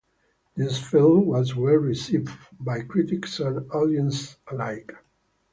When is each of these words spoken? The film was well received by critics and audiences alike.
The 0.55 0.67
film 0.73 1.27
was 1.27 1.55
well 1.55 1.75
received 1.75 2.33
by 2.59 2.81
critics 2.81 3.39
and 3.39 3.69
audiences 3.71 4.35
alike. 4.49 4.93